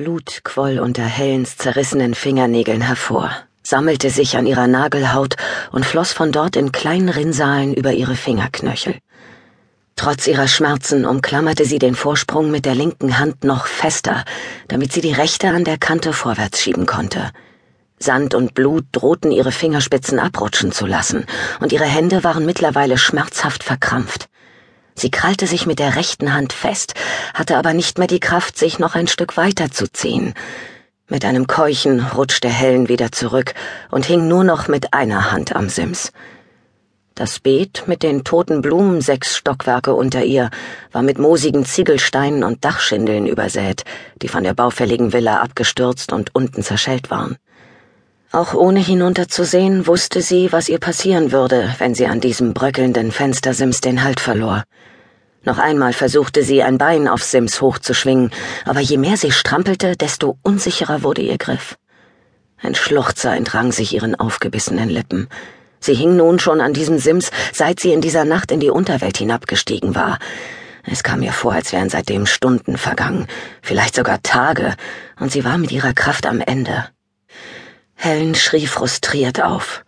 Blut 0.00 0.40
quoll 0.44 0.78
unter 0.78 1.04
Helens 1.04 1.58
zerrissenen 1.58 2.14
Fingernägeln 2.14 2.80
hervor, 2.80 3.30
sammelte 3.62 4.08
sich 4.08 4.38
an 4.38 4.46
ihrer 4.46 4.66
Nagelhaut 4.66 5.36
und 5.72 5.84
floss 5.84 6.14
von 6.14 6.32
dort 6.32 6.56
in 6.56 6.72
kleinen 6.72 7.10
Rinnsalen 7.10 7.74
über 7.74 7.92
ihre 7.92 8.16
Fingerknöchel. 8.16 8.94
Trotz 9.96 10.26
ihrer 10.26 10.48
Schmerzen 10.48 11.04
umklammerte 11.04 11.66
sie 11.66 11.78
den 11.78 11.94
Vorsprung 11.94 12.50
mit 12.50 12.64
der 12.64 12.74
linken 12.74 13.18
Hand 13.18 13.44
noch 13.44 13.66
fester, 13.66 14.24
damit 14.68 14.90
sie 14.90 15.02
die 15.02 15.12
rechte 15.12 15.48
an 15.48 15.64
der 15.64 15.76
Kante 15.76 16.14
vorwärts 16.14 16.62
schieben 16.62 16.86
konnte. 16.86 17.30
Sand 17.98 18.34
und 18.34 18.54
Blut 18.54 18.86
drohten 18.92 19.30
ihre 19.30 19.52
Fingerspitzen 19.52 20.18
abrutschen 20.18 20.72
zu 20.72 20.86
lassen, 20.86 21.26
und 21.60 21.72
ihre 21.72 21.84
Hände 21.84 22.24
waren 22.24 22.46
mittlerweile 22.46 22.96
schmerzhaft 22.96 23.62
verkrampft. 23.62 24.29
Sie 25.00 25.10
krallte 25.10 25.46
sich 25.46 25.64
mit 25.64 25.78
der 25.78 25.96
rechten 25.96 26.34
Hand 26.34 26.52
fest, 26.52 26.92
hatte 27.32 27.56
aber 27.56 27.72
nicht 27.72 27.96
mehr 27.96 28.06
die 28.06 28.20
Kraft, 28.20 28.58
sich 28.58 28.78
noch 28.78 28.94
ein 28.94 29.06
Stück 29.06 29.38
weiter 29.38 29.70
zu 29.70 29.90
ziehen. 29.90 30.34
Mit 31.08 31.24
einem 31.24 31.46
Keuchen 31.46 32.00
rutschte 32.14 32.50
Helen 32.50 32.90
wieder 32.90 33.10
zurück 33.10 33.54
und 33.90 34.04
hing 34.04 34.28
nur 34.28 34.44
noch 34.44 34.68
mit 34.68 34.92
einer 34.92 35.32
Hand 35.32 35.56
am 35.56 35.70
Sims. 35.70 36.12
Das 37.14 37.40
Beet 37.40 37.84
mit 37.86 38.02
den 38.02 38.24
toten 38.24 38.60
Blumen 38.60 39.00
sechs 39.00 39.38
Stockwerke 39.38 39.94
unter 39.94 40.22
ihr 40.22 40.50
war 40.92 41.00
mit 41.00 41.18
moosigen 41.18 41.64
Ziegelsteinen 41.64 42.44
und 42.44 42.62
Dachschindeln 42.66 43.26
übersät, 43.26 43.84
die 44.20 44.28
von 44.28 44.44
der 44.44 44.52
baufälligen 44.52 45.14
Villa 45.14 45.40
abgestürzt 45.40 46.12
und 46.12 46.34
unten 46.34 46.62
zerschellt 46.62 47.10
waren. 47.10 47.38
Auch 48.32 48.52
ohne 48.52 48.80
hinunterzusehen, 48.80 49.86
wusste 49.86 50.20
sie, 50.20 50.52
was 50.52 50.68
ihr 50.68 50.78
passieren 50.78 51.32
würde, 51.32 51.74
wenn 51.78 51.94
sie 51.94 52.06
an 52.06 52.20
diesem 52.20 52.52
bröckelnden 52.52 53.12
Fenstersims 53.12 53.80
den 53.80 54.04
Halt 54.04 54.20
verlor. 54.20 54.62
Noch 55.42 55.58
einmal 55.58 55.94
versuchte 55.94 56.42
sie, 56.42 56.62
ein 56.62 56.76
Bein 56.76 57.08
auf 57.08 57.22
Sims 57.22 57.60
hochzuschwingen, 57.60 58.30
aber 58.66 58.80
je 58.80 58.98
mehr 58.98 59.16
sie 59.16 59.32
strampelte, 59.32 59.96
desto 59.96 60.38
unsicherer 60.42 61.02
wurde 61.02 61.22
ihr 61.22 61.38
Griff. 61.38 61.78
Ein 62.62 62.74
Schluchzer 62.74 63.34
entrang 63.34 63.72
sich 63.72 63.94
ihren 63.94 64.14
aufgebissenen 64.14 64.90
Lippen. 64.90 65.28
Sie 65.80 65.94
hing 65.94 66.14
nun 66.14 66.38
schon 66.38 66.60
an 66.60 66.74
diesem 66.74 66.98
Sims, 66.98 67.30
seit 67.54 67.80
sie 67.80 67.92
in 67.92 68.02
dieser 68.02 68.26
Nacht 68.26 68.52
in 68.52 68.60
die 68.60 68.68
Unterwelt 68.68 69.16
hinabgestiegen 69.16 69.94
war. 69.94 70.18
Es 70.84 71.02
kam 71.02 71.22
ihr 71.22 71.32
vor, 71.32 71.54
als 71.54 71.72
wären 71.72 71.88
seitdem 71.88 72.26
Stunden 72.26 72.76
vergangen, 72.76 73.26
vielleicht 73.62 73.94
sogar 73.94 74.22
Tage, 74.22 74.74
und 75.18 75.32
sie 75.32 75.44
war 75.44 75.56
mit 75.56 75.72
ihrer 75.72 75.94
Kraft 75.94 76.26
am 76.26 76.40
Ende. 76.40 76.86
Helen 77.94 78.34
schrie 78.34 78.66
frustriert 78.66 79.42
auf. 79.42 79.84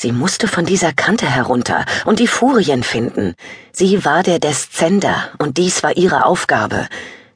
Sie 0.00 0.12
musste 0.12 0.46
von 0.46 0.64
dieser 0.64 0.92
Kante 0.92 1.26
herunter 1.26 1.84
und 2.04 2.20
die 2.20 2.28
Furien 2.28 2.84
finden. 2.84 3.34
Sie 3.72 4.04
war 4.04 4.22
der 4.22 4.38
Deszender 4.38 5.30
und 5.38 5.58
dies 5.58 5.82
war 5.82 5.96
ihre 5.96 6.24
Aufgabe. 6.24 6.86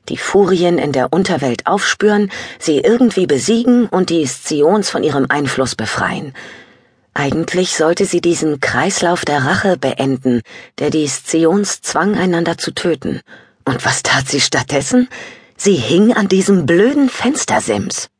Die 0.09 0.17
Furien 0.17 0.79
in 0.79 0.93
der 0.93 1.13
Unterwelt 1.13 1.67
aufspüren, 1.67 2.31
sie 2.61 2.79
irgendwie 2.79 3.27
besiegen 3.27 3.89
und 3.89 4.11
die 4.11 4.25
Scions 4.29 4.91
von 4.91 5.03
ihrem 5.03 5.27
Einfluss 5.29 5.75
befreien. 5.75 6.35
Eigentlich 7.15 7.77
sollte 7.77 8.05
sie 8.05 8.21
diesen 8.21 8.61
Kreislauf 8.61 9.25
der 9.25 9.45
Rache 9.45 9.77
beenden, 9.77 10.41
der 10.79 10.91
die 10.91 11.09
Scions 11.09 11.81
zwang, 11.81 12.17
einander 12.17 12.59
zu 12.59 12.73
töten. 12.73 13.23
Und 13.65 13.85
was 13.85 14.05
tat 14.05 14.29
sie 14.29 14.41
stattdessen? 14.41 15.09
Sie 15.57 15.75
hing 15.75 16.13
an 16.13 16.29
diesem 16.29 16.65
blöden 16.65 17.09
Fenstersims. 17.09 18.12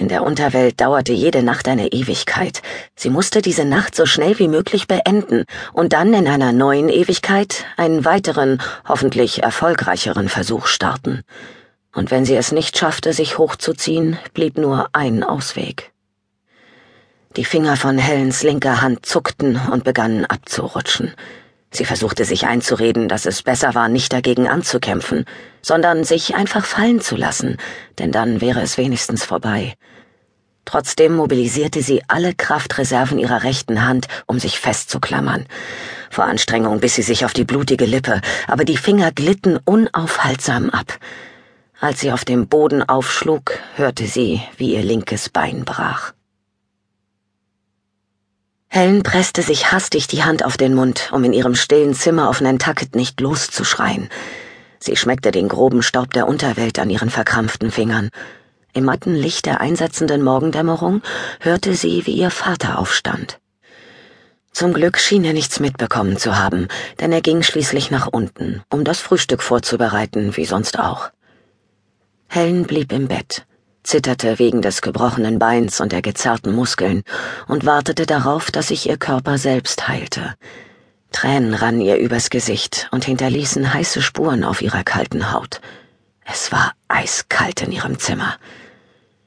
In 0.00 0.08
der 0.08 0.22
Unterwelt 0.22 0.80
dauerte 0.80 1.12
jede 1.12 1.42
Nacht 1.42 1.68
eine 1.68 1.88
Ewigkeit. 1.88 2.62
Sie 2.96 3.10
musste 3.10 3.42
diese 3.42 3.66
Nacht 3.66 3.94
so 3.94 4.06
schnell 4.06 4.38
wie 4.38 4.48
möglich 4.48 4.88
beenden 4.88 5.44
und 5.74 5.92
dann 5.92 6.14
in 6.14 6.26
einer 6.26 6.52
neuen 6.52 6.88
Ewigkeit 6.88 7.66
einen 7.76 8.06
weiteren, 8.06 8.62
hoffentlich 8.88 9.42
erfolgreicheren 9.42 10.30
Versuch 10.30 10.68
starten. 10.68 11.20
Und 11.94 12.10
wenn 12.10 12.24
sie 12.24 12.34
es 12.34 12.50
nicht 12.50 12.78
schaffte, 12.78 13.12
sich 13.12 13.36
hochzuziehen, 13.36 14.18
blieb 14.32 14.56
nur 14.56 14.88
ein 14.94 15.22
Ausweg. 15.22 15.92
Die 17.36 17.44
Finger 17.44 17.76
von 17.76 17.98
Helens 17.98 18.42
linker 18.42 18.80
Hand 18.80 19.04
zuckten 19.04 19.60
und 19.70 19.84
begannen 19.84 20.24
abzurutschen. 20.24 21.12
Sie 21.72 21.84
versuchte 21.84 22.24
sich 22.24 22.46
einzureden, 22.46 23.08
dass 23.08 23.26
es 23.26 23.42
besser 23.42 23.74
war, 23.74 23.88
nicht 23.88 24.12
dagegen 24.12 24.48
anzukämpfen, 24.48 25.24
sondern 25.62 26.02
sich 26.04 26.34
einfach 26.34 26.64
fallen 26.64 27.00
zu 27.00 27.16
lassen, 27.16 27.58
denn 27.98 28.10
dann 28.10 28.40
wäre 28.40 28.60
es 28.60 28.76
wenigstens 28.76 29.24
vorbei. 29.24 29.74
Trotzdem 30.64 31.14
mobilisierte 31.14 31.82
sie 31.82 32.02
alle 32.08 32.34
Kraftreserven 32.34 33.18
ihrer 33.18 33.44
rechten 33.44 33.84
Hand, 33.84 34.08
um 34.26 34.38
sich 34.38 34.60
festzuklammern. 34.60 35.46
Vor 36.10 36.24
Anstrengung 36.24 36.80
biss 36.80 36.96
sie 36.96 37.02
sich 37.02 37.24
auf 37.24 37.32
die 37.32 37.44
blutige 37.44 37.86
Lippe, 37.86 38.20
aber 38.46 38.64
die 38.64 38.76
Finger 38.76 39.12
glitten 39.12 39.58
unaufhaltsam 39.64 40.70
ab. 40.70 40.98
Als 41.80 42.00
sie 42.00 42.12
auf 42.12 42.24
dem 42.24 42.46
Boden 42.46 42.82
aufschlug, 42.82 43.58
hörte 43.76 44.06
sie, 44.06 44.42
wie 44.58 44.74
ihr 44.74 44.82
linkes 44.82 45.28
Bein 45.28 45.64
brach. 45.64 46.12
Helen 48.72 49.02
presste 49.02 49.42
sich 49.42 49.72
hastig 49.72 50.06
die 50.06 50.22
Hand 50.22 50.44
auf 50.44 50.56
den 50.56 50.74
Mund, 50.74 51.10
um 51.10 51.24
in 51.24 51.32
ihrem 51.32 51.56
stillen 51.56 51.92
Zimmer 51.92 52.28
auf 52.28 52.40
Nantucket 52.40 52.94
nicht 52.94 53.20
loszuschreien. 53.20 54.08
Sie 54.78 54.94
schmeckte 54.94 55.32
den 55.32 55.48
groben 55.48 55.82
Staub 55.82 56.12
der 56.14 56.28
Unterwelt 56.28 56.78
an 56.78 56.88
ihren 56.88 57.10
verkrampften 57.10 57.72
Fingern. 57.72 58.10
Im 58.72 58.84
matten 58.84 59.16
Licht 59.16 59.46
der 59.46 59.60
einsetzenden 59.60 60.22
Morgendämmerung 60.22 61.02
hörte 61.40 61.74
sie, 61.74 62.06
wie 62.06 62.12
ihr 62.12 62.30
Vater 62.30 62.78
aufstand. 62.78 63.40
Zum 64.52 64.72
Glück 64.72 64.98
schien 64.98 65.24
er 65.24 65.32
nichts 65.32 65.58
mitbekommen 65.58 66.16
zu 66.16 66.38
haben, 66.38 66.68
denn 67.00 67.10
er 67.10 67.22
ging 67.22 67.42
schließlich 67.42 67.90
nach 67.90 68.06
unten, 68.06 68.62
um 68.70 68.84
das 68.84 69.00
Frühstück 69.00 69.42
vorzubereiten, 69.42 70.36
wie 70.36 70.44
sonst 70.44 70.78
auch. 70.78 71.10
Helen 72.28 72.64
blieb 72.64 72.92
im 72.92 73.08
Bett, 73.08 73.46
zitterte 73.82 74.38
wegen 74.38 74.62
des 74.62 74.82
gebrochenen 74.82 75.38
Beins 75.38 75.80
und 75.80 75.92
der 75.92 76.02
gezerrten 76.02 76.54
Muskeln 76.54 77.02
und 77.48 77.66
wartete 77.66 78.06
darauf, 78.06 78.50
dass 78.50 78.68
sich 78.68 78.88
ihr 78.88 78.96
Körper 78.96 79.38
selbst 79.38 79.88
heilte. 79.88 80.34
Tränen 81.12 81.54
rannen 81.54 81.80
ihr 81.80 81.96
übers 81.96 82.30
Gesicht 82.30 82.88
und 82.92 83.04
hinterließen 83.04 83.74
heiße 83.74 84.02
Spuren 84.02 84.44
auf 84.44 84.62
ihrer 84.62 84.84
kalten 84.84 85.32
Haut. 85.32 85.60
Es 86.24 86.52
war 86.52 86.72
eiskalt 86.88 87.62
in 87.62 87.72
ihrem 87.72 87.98
Zimmer. 87.98 88.36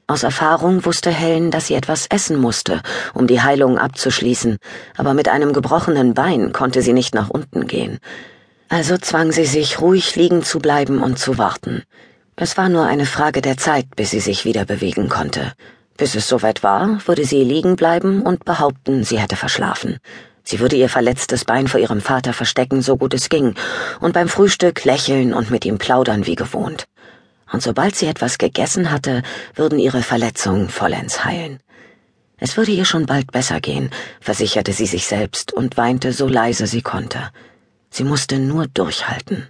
Aus 0.06 0.22
Erfahrung 0.22 0.84
wusste 0.84 1.10
Helen, 1.10 1.50
dass 1.50 1.66
sie 1.66 1.74
etwas 1.74 2.06
essen 2.06 2.38
musste, 2.38 2.82
um 3.14 3.26
die 3.26 3.40
Heilung 3.40 3.78
abzuschließen, 3.78 4.58
aber 4.96 5.14
mit 5.14 5.28
einem 5.28 5.52
gebrochenen 5.52 6.14
Bein 6.14 6.52
konnte 6.52 6.82
sie 6.82 6.92
nicht 6.92 7.14
nach 7.14 7.30
unten 7.30 7.66
gehen. 7.66 7.98
Also 8.68 8.98
zwang 8.98 9.32
sie 9.32 9.46
sich, 9.46 9.80
ruhig 9.80 10.14
liegen 10.16 10.42
zu 10.42 10.58
bleiben 10.58 11.02
und 11.02 11.18
zu 11.18 11.38
warten. 11.38 11.84
Es 12.36 12.56
war 12.56 12.68
nur 12.68 12.86
eine 12.86 13.06
Frage 13.06 13.42
der 13.42 13.56
Zeit, 13.56 13.86
bis 13.96 14.10
sie 14.10 14.20
sich 14.20 14.44
wieder 14.44 14.64
bewegen 14.64 15.08
konnte. 15.08 15.52
Bis 15.96 16.14
es 16.14 16.28
soweit 16.28 16.62
war, 16.62 16.98
würde 17.06 17.24
sie 17.24 17.44
liegen 17.44 17.76
bleiben 17.76 18.22
und 18.22 18.44
behaupten, 18.44 19.04
sie 19.04 19.20
hätte 19.20 19.36
verschlafen. 19.36 19.98
Sie 20.42 20.60
würde 20.60 20.76
ihr 20.76 20.88
verletztes 20.88 21.44
Bein 21.44 21.68
vor 21.68 21.80
ihrem 21.80 22.00
Vater 22.00 22.32
verstecken, 22.32 22.82
so 22.82 22.96
gut 22.96 23.14
es 23.14 23.28
ging, 23.28 23.54
und 24.00 24.12
beim 24.12 24.28
Frühstück 24.28 24.84
lächeln 24.84 25.32
und 25.32 25.50
mit 25.50 25.64
ihm 25.64 25.78
plaudern 25.78 26.26
wie 26.26 26.34
gewohnt 26.34 26.86
und 27.54 27.62
sobald 27.62 27.94
sie 27.94 28.06
etwas 28.06 28.36
gegessen 28.38 28.90
hatte, 28.90 29.22
würden 29.54 29.78
ihre 29.78 30.02
Verletzungen 30.02 30.68
vollends 30.68 31.24
heilen. 31.24 31.60
Es 32.36 32.56
würde 32.56 32.72
ihr 32.72 32.84
schon 32.84 33.06
bald 33.06 33.30
besser 33.30 33.60
gehen, 33.60 33.90
versicherte 34.20 34.72
sie 34.72 34.86
sich 34.86 35.06
selbst 35.06 35.52
und 35.52 35.76
weinte 35.76 36.12
so 36.12 36.26
leise 36.26 36.66
sie 36.66 36.82
konnte. 36.82 37.30
Sie 37.90 38.02
musste 38.02 38.40
nur 38.40 38.66
durchhalten. 38.66 39.48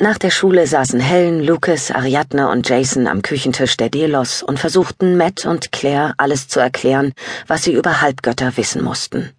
Nach 0.00 0.18
der 0.18 0.30
Schule 0.30 0.66
saßen 0.66 0.98
Helen, 0.98 1.44
Lucas, 1.44 1.90
Ariadne 1.90 2.48
und 2.48 2.68
Jason 2.68 3.06
am 3.06 3.22
Küchentisch 3.22 3.76
der 3.76 3.90
Delos 3.90 4.42
und 4.42 4.58
versuchten 4.58 5.16
Matt 5.16 5.44
und 5.44 5.72
Claire 5.72 6.14
alles 6.16 6.48
zu 6.48 6.58
erklären, 6.58 7.12
was 7.46 7.64
sie 7.64 7.74
über 7.74 8.00
Halbgötter 8.00 8.56
wissen 8.56 8.82
mussten. 8.82 9.30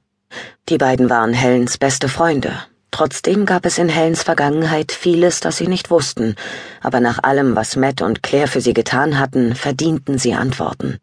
Die 0.69 0.77
beiden 0.77 1.09
waren 1.09 1.33
Helens 1.33 1.77
beste 1.77 2.07
Freunde 2.07 2.53
Trotzdem 2.91 3.45
gab 3.45 3.65
es 3.65 3.77
in 3.77 3.87
Helens 3.87 4.21
Vergangenheit 4.21 4.91
vieles, 4.91 5.39
das 5.39 5.57
sie 5.57 5.67
nicht 5.67 5.89
wussten, 5.89 6.35
aber 6.81 6.99
nach 6.99 7.23
allem, 7.23 7.55
was 7.55 7.77
Matt 7.77 8.01
und 8.01 8.21
Claire 8.21 8.49
für 8.49 8.59
sie 8.59 8.73
getan 8.73 9.17
hatten, 9.17 9.55
verdienten 9.55 10.17
sie 10.17 10.33
Antworten. 10.33 10.99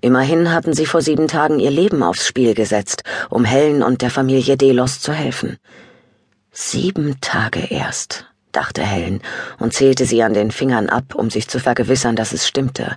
Immerhin 0.00 0.50
hatten 0.50 0.72
sie 0.72 0.86
vor 0.86 1.02
sieben 1.02 1.28
Tagen 1.28 1.58
ihr 1.58 1.70
Leben 1.70 2.02
aufs 2.02 2.26
Spiel 2.26 2.54
gesetzt, 2.54 3.04
um 3.28 3.44
Helen 3.44 3.82
und 3.82 4.00
der 4.00 4.10
Familie 4.10 4.56
Delos 4.56 5.00
zu 5.00 5.12
helfen. 5.12 5.58
Sieben 6.52 7.20
Tage 7.20 7.66
erst, 7.68 8.24
dachte 8.56 8.82
Helen 8.82 9.20
und 9.58 9.72
zählte 9.72 10.06
sie 10.06 10.22
an 10.22 10.34
den 10.34 10.50
Fingern 10.50 10.88
ab, 10.88 11.14
um 11.14 11.30
sich 11.30 11.48
zu 11.48 11.60
vergewissern, 11.60 12.16
dass 12.16 12.32
es 12.32 12.48
stimmte. 12.48 12.96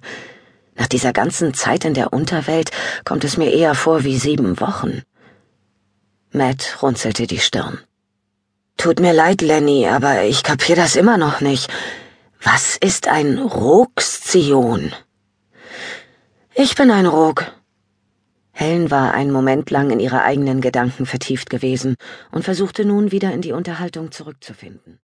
Nach 0.75 0.87
dieser 0.87 1.13
ganzen 1.13 1.53
Zeit 1.53 1.83
in 1.83 1.93
der 1.93 2.13
Unterwelt 2.13 2.71
kommt 3.03 3.23
es 3.25 3.35
mir 3.37 3.51
eher 3.51 3.75
vor 3.75 4.03
wie 4.05 4.17
sieben 4.17 4.59
Wochen. 4.59 5.03
Matt 6.31 6.77
runzelte 6.81 7.27
die 7.27 7.39
Stirn. 7.39 7.79
Tut 8.77 9.01
mir 9.01 9.13
leid, 9.13 9.41
Lenny, 9.41 9.87
aber 9.87 10.23
ich 10.23 10.41
kapier 10.43 10.77
das 10.77 10.95
immer 10.95 11.17
noch 11.17 11.41
nicht. 11.41 11.69
Was 12.41 12.77
ist 12.77 13.09
ein 13.09 13.37
Rogszion? 13.39 14.93
Ich 16.55 16.75
bin 16.75 16.89
ein 16.89 17.05
Rog. 17.05 17.51
Helen 18.51 18.89
war 18.91 19.13
einen 19.13 19.31
Moment 19.31 19.69
lang 19.71 19.89
in 19.89 19.99
ihre 19.99 20.23
eigenen 20.23 20.61
Gedanken 20.61 21.05
vertieft 21.05 21.49
gewesen 21.49 21.95
und 22.31 22.43
versuchte 22.43 22.85
nun 22.85 23.11
wieder 23.11 23.33
in 23.33 23.41
die 23.41 23.51
Unterhaltung 23.51 24.11
zurückzufinden. 24.11 24.99